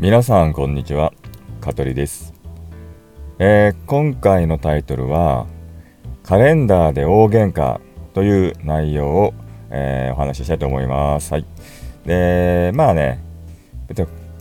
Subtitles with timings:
[0.00, 1.12] 皆さんこんにちは
[1.60, 2.32] 香取です、
[3.38, 5.46] えー、今回のタイトルは
[6.22, 7.82] カレンダーで大喧嘩
[8.14, 9.34] という内容を、
[9.68, 11.34] えー、お話ししたいと思います。
[11.34, 11.44] はい。
[12.06, 13.22] でまあね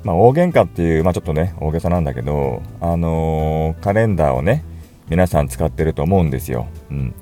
[0.06, 4.64] まあ、大喧嘩っていう、まあ、ちょっとね大げさなんだけどあのー、カレンダーをね
[5.10, 7.14] 皆さん使ってると思うんですよ、うん、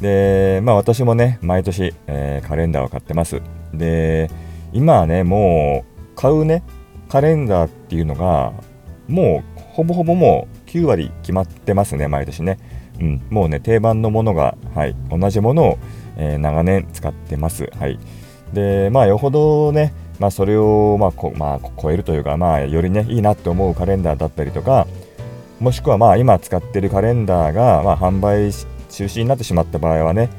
[0.00, 3.40] でまあ私もね毎年、えー、カレンダーを買ってます。
[3.72, 4.28] で
[4.72, 6.64] 今はねもう買うね
[7.08, 8.52] カレンダーっていうのが
[9.08, 12.58] もうほぼほぼもう9割決まってますね毎年ね、
[13.00, 15.78] うん、もうね定番のものが、はい、同じものを、
[16.16, 17.70] えー、長年使ってます。
[17.78, 17.98] はい。
[18.52, 24.86] でまあよほどねまあ、それを、まあこまあ、超えるというか、まあ、よりねいいなって思うカレンダーだったりとか
[25.60, 30.30] もしくはまあ今使ってるカレンダーが、まあ、販売中止になってしまった場合はね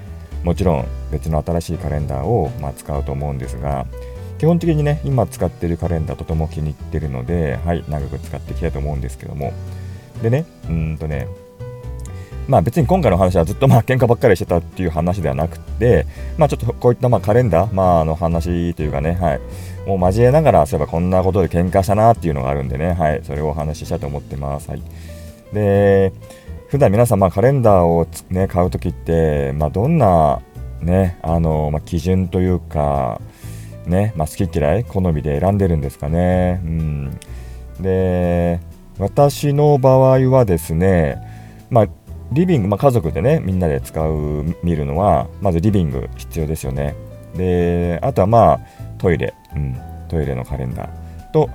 [0.43, 3.85] もちろん別の新しいカレンダーをまあ使うと思うんですが
[4.37, 9.53] 基本的にね今使ってるカレンダーとても気に入ってるのではい長く使っていきたいと思うんですけども
[10.21, 11.27] でねうんとね
[12.47, 16.05] まあ別に今回の話はずっとまあ喧嘩ばっかりしてたっていう話ではなくて、
[16.37, 19.39] まあちょっとこういったまあカレンダー、まああの話というかね、はい、
[19.85, 24.69] もう交えながら、そういえばこんなことで喧嘩したなっていうのがあるんでね、はい、それをお話ししたいと思ってます。
[24.69, 24.81] はい。
[25.53, 26.13] で、
[26.69, 30.41] 普段皆さん、まあ、カレンダーを、ね、買うときって、まあ、どんな、
[30.81, 33.21] ね、あの、まあ、基準というか、
[33.87, 36.61] ね、まあ、好き嫌い、好みで選んでるんですかね。
[36.63, 37.19] うん。
[37.79, 38.59] で、
[38.99, 41.17] 私の場合はですね、
[41.69, 41.87] まあ、
[42.31, 46.95] リビング、まあ、家族でね、みんなで使う、見るのは、まずリビング必要ですよね。
[47.35, 48.59] で、あとはまあ、
[48.97, 49.77] トイレ、うん、
[50.09, 51.49] トイレのカレンダーと、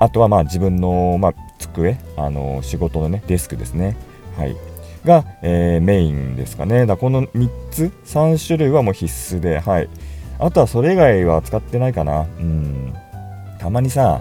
[0.00, 3.96] あとはまあ自分の、まあ、机、あの仕事のね、デスクですね。
[4.36, 4.56] はい。
[5.04, 6.86] が、えー、メインですかね。
[6.86, 9.88] だこの3つ、3種類はもう必須で、はい。
[10.38, 12.22] あとはそれ以外は使ってないかな。
[12.22, 12.94] うん。
[13.58, 14.20] たまにさ、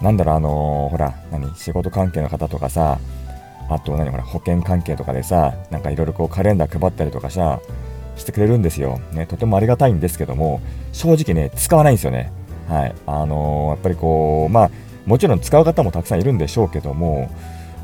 [0.00, 2.98] なんだろう、あのー、ほら、何、仕事関係の方とかさ、
[3.68, 7.60] あと何ほら保険関係とかでさなんかいろいろこうカレンダー配ったりとかさ
[8.16, 10.60] してくれるんですよ、ね、とてもありがたいんですけども
[10.92, 12.30] 正直ね使わないんですよね
[12.68, 14.70] はいあのー、やっぱりこうまあ
[15.06, 17.30] もちろん使う方もたくさんいるんでしょうけども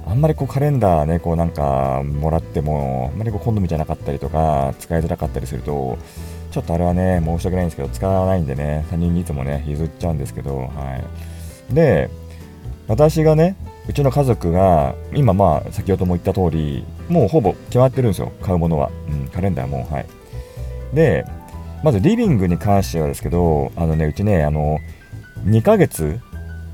[0.06, 5.99] あんまりこうカレンダーねこうなんかもらってもあんまりこう好みじゃなかったりとか使いづらかったりすると
[6.50, 11.00] ちょっとあれはね申し訳ないんですけど使わないんでね他人にいつもね譲っちゃうんですけどは
[11.71, 11.75] い。
[11.75, 12.11] で
[12.88, 13.56] 私がね
[13.88, 20.06] うちの家族が今まあ先ほども言った通りもうほぼ決まってるんですよ買うものは、うん、カレンダーもはい。
[20.94, 21.25] で
[21.83, 24.78] まずリビングに関してはですけどあのねうちねあの
[25.44, 26.21] 2ヶ月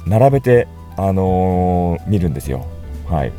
[0.07, 0.67] 並べて
[0.97, 2.67] あのー、見るんですよ。
[3.07, 3.33] はい。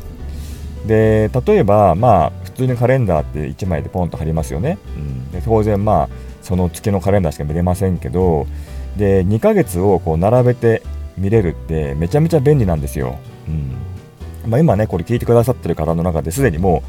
[0.86, 6.08] で例えばまあ普通にカレンダーって1枚でポンと貼りますよね、うん、で当然まあ
[6.48, 8.46] その月のカレンダーしか見れませんけど
[8.96, 10.82] で2ヶ月をこう並べて
[11.18, 13.18] 見れるってめちゃめちゃ便利なんですよ。
[13.46, 13.50] う
[14.46, 14.50] ん。
[14.50, 16.82] まあ、今ね、これ聞いてくださってる方の中ですでにも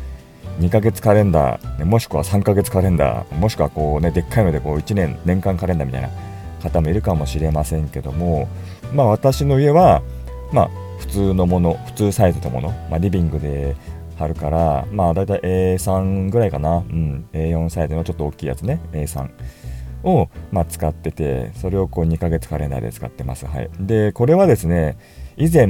[0.59, 6.09] う2ヶ月カレンダー、もしくは3ヶ月カレンダー、もしくはこうね、でっかいのでこう1年、年間カレンダーみたいな
[6.61, 8.47] 方もいるかもしれませんけども、
[8.93, 10.01] まあ私の家は、
[10.53, 13.75] まあ普通のもの、普通サイズのもの、まあ、リビングで
[14.19, 19.29] 貼るから、まあ大体 A3 ぐらいかな、うん、A4 サイズのちょっと大きいやつね、A3。
[20.03, 23.45] を、まあ、使ってて、それをこう2ヶ月カレンダーで使ってます。
[23.45, 23.69] はい。
[23.79, 24.97] で、これはですね、
[25.35, 25.67] 以前、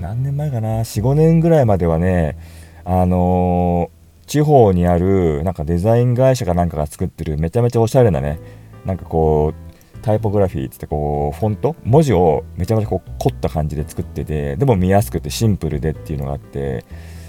[0.00, 2.36] 何年前かな、4、5年ぐらいまではね、
[2.84, 8.40] あのー、地方にある、なんかデザイン会社かなんかが作ってるめちゃめちゃおしゃれなね、
[8.84, 11.76] なんかこう、タイポグラフィーつってこう、フォント？
[11.84, 16.84] 文字をめちゃめちゃこう凝った感じで作ってて、でも見やすくてシンプルでっていうのがあって、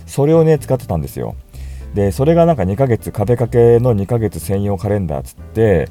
[0.06, 1.36] それをね、使ってたんですよ。
[1.94, 5.90] で、それがなんか2ヶ月、壁掛けの2ヶ月専用カレンダーつって、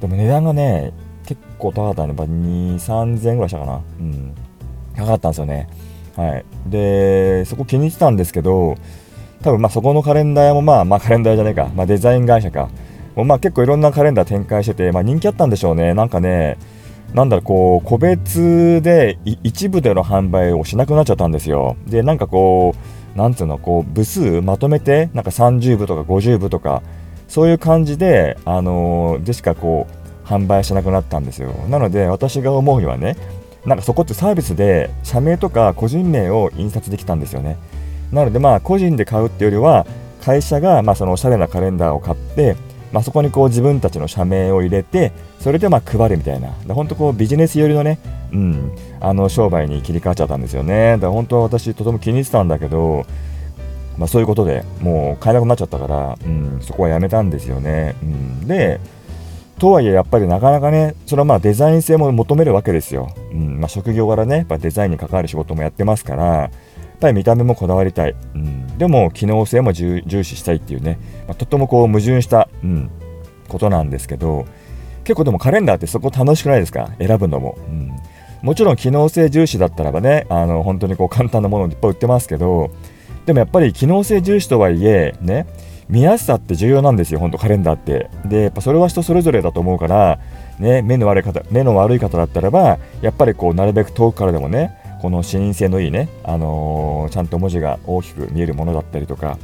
[0.00, 0.92] でも値段がね、
[1.26, 2.08] 結構高かったね。
[2.08, 3.80] やっぱ2、3000円ぐらいしたかな。
[4.00, 4.34] うん。
[4.96, 5.68] 高かったんですよね。
[6.16, 6.44] はい。
[6.66, 8.76] で、そこ気に入ってたんですけど、
[9.42, 12.68] 多分まあそこのカレンダーもまあ、まあカレンダーじゃないか、まあデザイン会社か。
[13.16, 15.94] もうまあ結構いろんなカレンダー展開してて、まあ人気あったんでしょうね。
[15.94, 16.58] なんかね、
[17.14, 21.76] なんだろう、こう、個別で一部での販売をしなくなっちゃったんですよ。
[21.86, 26.82] で、なんかこう、なんつうの、こう、部数まとめて、なんか30部とか50部とか、
[27.30, 31.52] そういう感じで、あのー、でしかこう販売しなくなったんですよ。
[31.68, 33.16] なので私が思うにはね
[33.64, 37.56] なんかそこってサービスで社名とか個人名を印刷できたんですよね。
[38.10, 39.86] なのでまあ個人で買うっていうよりは
[40.20, 42.56] 会社がまあそのおしゃれなカレンダーを買って
[42.92, 46.50] まあ、そこにこう自分たちの社名を入れてそれでま配るみたいな。
[46.74, 47.98] 本当こうビジネス寄りのね、
[48.32, 50.92] うん、あの商売に切り替わっちゃったんですよね。
[50.92, 53.06] だから本当は私とても気に入ってたんだけど
[53.98, 57.96] まあ、そういうことでもう買えなくなっちゃったから、うん、そこはやめたんですよね。
[58.02, 58.80] うん、で、
[59.60, 66.50] とはいえやっぱりなかなかねそれはまあデザイン性も求めるわけですよ、うんまあ、職業柄ねやっぱデザインに関わる仕事もやってますから
[67.00, 72.90] ぱり見た目もこだわりたい、うん、でも機能性も重視したいっていうね、まあ、とってもこう矛盾した、うん、
[73.48, 74.46] ことなんですけど
[75.04, 76.90] 結構でもカレンダーってそこ楽しくないですか？
[76.98, 77.90] 選ぶのも、うん、
[78.42, 82.70] もちろん機能性重視だったらばねあの本当にこう簡単なものをいっぱい売ってますけど
[83.26, 85.46] でもやっぱり機能性重視とはいえね
[85.88, 88.10] 見やすさって重要なんですよ、本当カレンダーって。
[88.24, 90.20] で、やっぱそれは人それぞれだと思うから、
[90.60, 94.70] ね、目の悪い方目の悪い方だったらば、やっぱりこうなるべく遠くからでもね、
[95.00, 99.38] この視認性のいいね、あのー、ちゃんと文字が大きく見えるものだったりとか、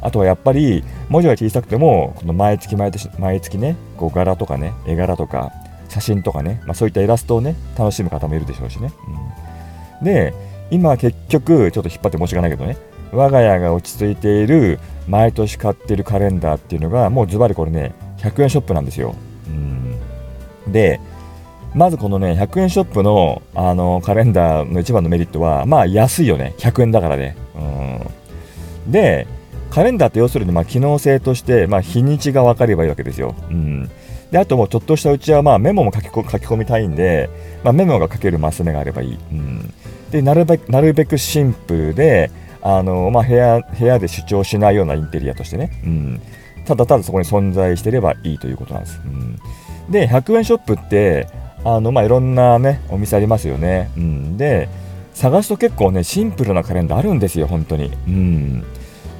[0.00, 5.52] あとはやっぱり文字が小さくても、この毎月毎年毎月ね、こう柄とかね、絵柄とか、
[5.88, 8.92] 写真とかね、まあ、そういったイラストをね、楽しむ方もいるでしょうしね。
[10.00, 10.34] うん、で、
[10.70, 12.76] 今結局、ちょっと引っ張って申し訳ないけどね、
[13.12, 19.14] 我が家が落ち着いている毎年買ってるカレンダーっていうのがもうズバリこれね100円ショップなんですよ。
[19.48, 19.98] うん
[20.68, 21.00] で
[21.74, 27.36] まずこのね100円ショップのあのカレンダーの一番のメリットはまあ安いよね100円だからね。
[27.54, 29.26] うんで
[29.70, 33.34] カレンダーって要するにまあ機能性として、まあ、日にちが分かればいいわけですよ。
[33.50, 33.90] うん
[34.30, 36.16] であともうちょっとしたうちはまあメモも書き書き
[36.46, 37.28] 込みたいんで、
[37.62, 39.18] まあ、メモが書けるマス目があればいい。
[39.30, 39.72] うん、
[40.10, 42.30] でなるべなるべくシンプルで
[42.62, 46.22] あの、まあ、部屋部屋で主張しないようなインテリアとしてね、うん、
[46.64, 49.00] ただただそこに存在してればいいということなんです。
[49.04, 49.38] うん、
[49.90, 51.28] で100円ショップって
[51.64, 53.90] あの、まあ、いろんな、ね、お店ありますよね。
[53.96, 54.68] うん、で
[55.14, 57.92] 探すと結構ねシンプルなカレンダーあるんですよ本当に。
[58.06, 58.64] うん、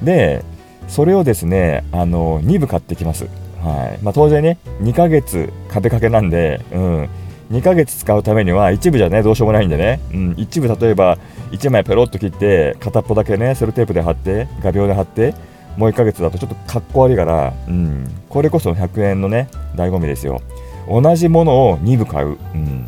[0.01, 0.43] で
[0.87, 3.27] それをですねあの2部買ってきます。
[3.61, 4.03] はい。
[4.03, 7.09] まあ、当然ね2ヶ月壁掛けなんで、うん、
[7.51, 11.17] 2ヶ月使うためには一部じゃねどうしようもないんでね、うん、一部例えば
[11.51, 15.33] 1枚ペロッと切って片っぽだけねセロテープで貼って画鋲で貼って
[15.77, 20.41] もう1ヶ月だとちょっとかっこ悪いから、うん、これこそ100円のね醍醐味ですよ。
[20.87, 22.87] 同じものを2部買う、うん、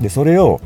[0.00, 0.60] でそれを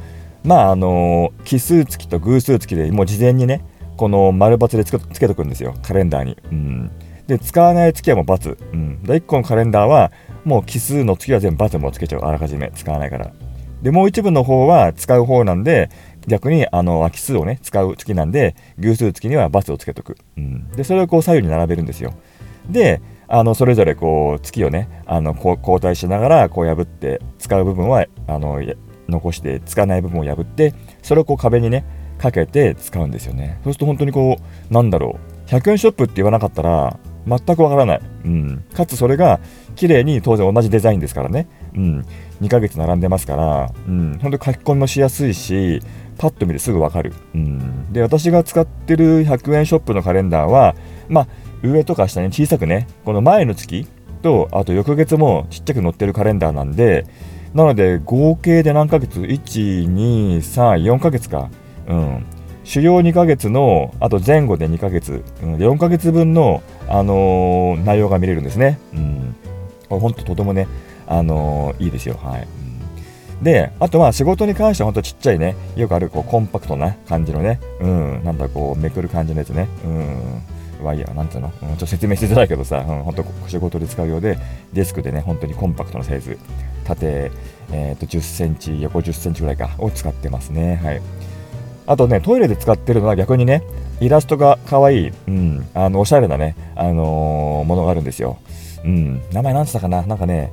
[0.44, 3.64] まああの奇数月と偶数月でもう事前にね
[3.96, 5.74] この丸×でつけつけとくんですよ。
[5.82, 6.90] カレンダーに、うん、
[7.26, 10.10] で使わない月はもう×、うん、で1個のカレンダーは
[10.44, 12.20] もう奇数の月は全部×もつけちゃう。
[12.20, 12.72] あらかじめ。
[12.74, 13.30] 使わないから。
[13.82, 15.90] でもう一部の方は使う方なんで
[16.26, 22.14] 逆にあの奇数をね使う月なんで偶数月には×をつけとく、うん、でそれをこう左右に並べるんですよ。
[22.68, 23.00] で
[23.30, 28.60] あのそれぞれこう月をねあのこう交代しながらこう破って使う部分はあの
[29.08, 31.84] 残して使わない部分を破ってそれをこう壁にね
[32.18, 33.60] かけて使うんですよね。
[33.64, 34.36] そうすると本当にこ
[34.70, 35.30] うなんだろう。
[35.50, 36.96] 100円ショップって言わなかったら
[37.26, 39.40] 全くわからない、うん、かつそれが
[39.74, 42.06] 綺麗に当然同じデザインですからね、うん、
[42.40, 45.80] 2ヶ月並んでますから、うん、本当に書き込みもしやすいし
[46.18, 50.76] パッと見てすぐわかる、うん、で私が使ってる100円ショップのカレンダーは
[51.08, 51.26] まあ
[51.62, 53.86] 上とか下に小さくねこの前の月
[54.22, 57.06] とあと翌月もちっちゃく載ってるカレンダーなんで
[57.54, 61.50] なので合計で何ヶ月 ?1,2,3,4 ヶ月か。
[61.88, 62.24] うん。
[62.62, 68.78] 主要2ヶ月の、あと前後で2ヶ月、うん、4ヶ月分の、あのー、内容が見れるんですね。
[68.94, 69.34] うん。
[69.88, 70.68] 本当ととてもね、
[71.08, 72.16] あのー、いいですよ。
[72.22, 72.46] はい。
[73.42, 80.42] で、あとは仕事に関しては本当ちっちゃいね、よくあるこうコンパクトな感じのね、うん、なんだこうめくる感じのやつね、うん、
[80.82, 84.38] ワイヤー、なんつうの、うん、ちょっと説明しづらいけどさ、うん、本当仕事で使うようで、
[84.72, 86.38] デスクでね、本当にコンパクトなサイズ、
[86.84, 87.30] 縦、
[87.72, 90.80] えー、と10センチ、横10センチぐらいか、を使ってますね。
[90.82, 91.02] はい。
[91.86, 93.62] あとね、トイレで使ってるのは逆にね、
[94.00, 98.38] イラストが可愛い、うん、あの、おしゃれなね、あのー、ものがあるんですよ。
[98.84, 100.02] うん、名前なんつったかな？
[100.02, 100.52] なんかね、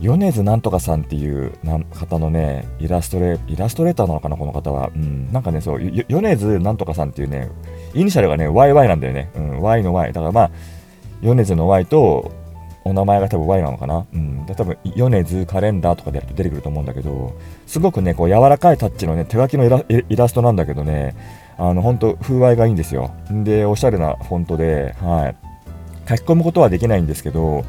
[0.00, 1.52] 米津なんとかさんっていう
[1.92, 4.90] 方のね、イラストレイラストレーターなのかな、この方は。
[4.94, 7.48] うん、なんかね、そう、米津なんとかさんっていうね、
[7.94, 9.30] イニシャルがね、YY なんだよね。
[9.36, 10.12] うん、Y の Y。
[10.12, 10.50] だからまあ、
[11.22, 12.32] 米津の Y と、
[12.84, 14.06] お名前が多分 Y なのかな。
[14.12, 14.46] うん。
[14.56, 17.34] 多分、米津カレンダーとかでやると出てくると思うんだけど、
[17.66, 21.14] すごくね、こう、柔らかいタッチのね、手書きのイラストなんだけどね、
[21.58, 23.10] あの、本当風合いがいいんですよ。
[23.30, 25.36] で、おしゃれなフォントで、はい。
[26.08, 27.64] 書き込むことはできないんですけど、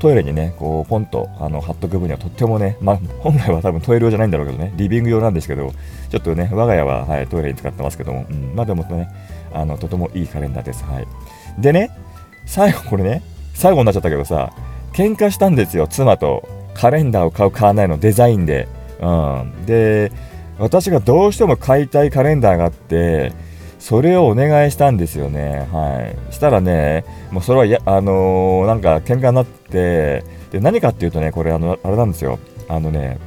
[0.00, 5.70] トイレにね、こう、ポンとあの貼っとく分にはとってもね、まあ、本来は多分トイレ用じゃないんだろうけどね、リビング用なんですけど、
[6.08, 9.08] ちょっとね、我が家は、はい、トイレに使ってますけども、うん、まあでもね、
[9.52, 10.84] あの、とてもいいカレンダーです。
[10.84, 11.06] はい。
[11.58, 11.90] でね、
[12.46, 13.22] 最後これね、
[13.54, 14.52] 最後になっちゃったけどさ、
[14.92, 16.48] 喧嘩したんですよ、妻と。
[16.74, 18.68] カレンダーを買う、買わないのデザインで。
[19.00, 19.66] うん。
[19.66, 20.12] で、
[20.58, 23.32] 私がどうしても買いたいカレンダーがあって、
[23.78, 25.66] それをお願いしたんですよね。
[25.72, 26.34] はい。
[26.34, 32.38] したらね、もうそれはや、あのー、なんか喧嘩になって、で、何かっていうとね、これあの、あれなんですよ。
[32.68, 33.18] あのね、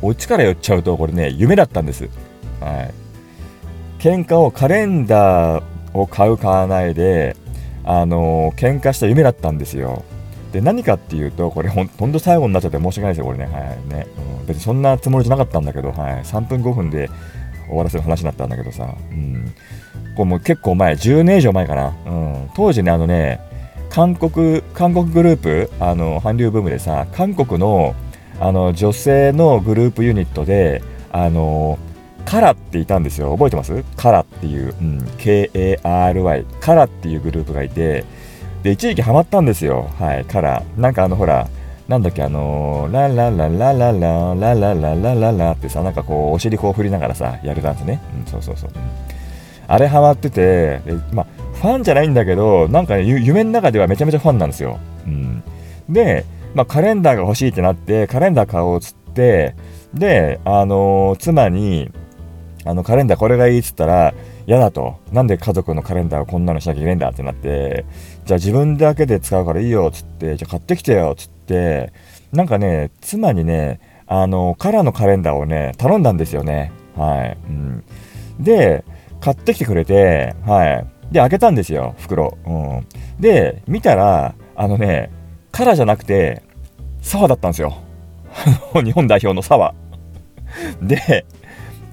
[0.00, 2.08] お家から寄っちゃうと、これね、夢だったんです。
[2.60, 3.01] はい。
[4.02, 7.36] 喧嘩をカレンダーを買う、買わないで、
[7.84, 10.02] あの、喧嘩した夢だったんですよ。
[10.50, 13.44] で何かっていうとこれほんほんと最後になっちゃって申し訳ないですよこれね。
[13.46, 14.06] はいね、
[14.40, 17.08] うん、別にそんなつもりじゃなかったんだけど、はい、3分5分で
[17.68, 19.54] 終わらせる話になったんだけどさ、うん、
[20.14, 23.40] これもう結構前10年以上前かな、うん、当時ねあのね
[23.88, 27.94] 韓国韓国グループあの韓流ブームでさ韓国の
[28.38, 30.82] あの女性のグループユニットで
[31.12, 31.78] あの
[32.24, 33.32] カラっていたんですよ。
[33.32, 33.84] 覚えてます？
[33.96, 38.04] カラっていう、うん、K-A-R-Y カラっていうグループがいて
[38.62, 39.90] で一時期ハマったんですよ。
[39.98, 40.62] はいカラ。
[40.76, 41.48] なんかあのほら
[41.88, 48.70] なんだっけあのー、ララララララララララララってさなんかこうお尻こう振りながらさやるダンスね、うん、そうそうそう、
[49.66, 50.80] あれハマってて
[51.12, 51.26] まあ
[51.56, 55.42] ファンじゃないんだけどなんかね夢の中ではめちゃめちゃファンなんですよ、うん、
[55.88, 56.24] で、
[56.54, 59.54] まあ、カレンダーが欲しいってなってカレンダー買おうっつって
[59.92, 61.90] であのー、妻に
[62.64, 64.14] あのカレンダーこれがいいっつったら
[64.46, 64.98] 嫌だと。
[65.12, 67.84] なんで家族のカレンダーをこんなのしなきゃいけないんだってなって
[68.24, 71.92] じゃあ自分だけで使うからいいよっつってじゃあ買ってきてよっつって
[72.32, 76.72] なんかね妻にねあのカラーのカレンダーをね頼んだんですよね。
[76.96, 77.84] はい、うん、
[78.38, 78.84] で
[79.20, 80.86] 買ってきてくれてはい。
[81.12, 82.86] で開けたんですよ袋、うん、
[83.20, 85.10] で見たらあのね
[85.50, 86.42] カラーじゃなくて
[87.02, 87.76] 沢だったんですよ。
[88.82, 89.74] 日本代表の沢
[90.80, 91.26] で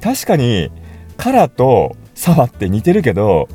[0.01, 0.71] 確かに
[1.17, 3.47] カラと沢って似てるけど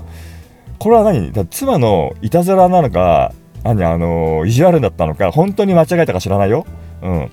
[0.78, 1.32] これは何？
[1.32, 3.32] だ妻のいたずらなのか
[3.62, 3.84] 何？
[3.84, 6.66] あの意地悪だったのか本当に間違えたか知らないよ？
[7.02, 7.30] うん。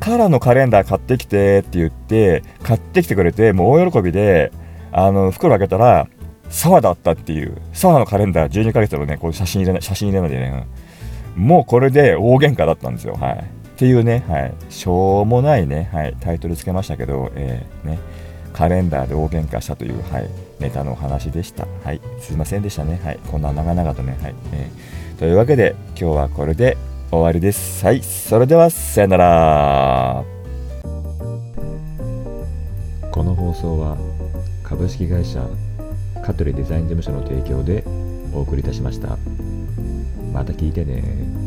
[0.00, 4.52] カラのカレンダー買ってきてって言って買ってきてくれてもう大喜びで
[4.92, 6.08] あの袋開けたら
[6.50, 10.66] 沢だったっていう沢のカレンダー12ヶ月のねこう写真入れない写真入れないでね、
[11.36, 13.14] もうこれで大喧嘩だったんですよ。
[13.14, 13.38] はい。
[13.38, 17.98] っていうね、はい、しょうもないね、はい、タイトルつけましたけど、えー、ね、
[18.54, 20.30] カレンダーで大喧嘩したという、はい、
[20.60, 21.66] ネタのお話でした。
[21.82, 23.00] はい、すいませんでしたね。
[23.04, 24.16] はい、こんな長々とね。
[24.22, 26.78] はいえー、というわけで、今日はこれで
[27.10, 27.84] 終わりです。
[27.84, 30.24] はい、それでは、さよなら。
[33.10, 33.96] この放送は、
[34.62, 35.44] 株式会社
[36.24, 37.84] 香取デザイン事務所の提供で
[38.32, 39.18] お送りいたしました。
[40.32, 41.43] また聞いてね